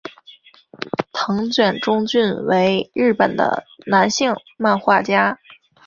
[1.11, 5.37] 藤卷忠俊为日本的男性漫画家。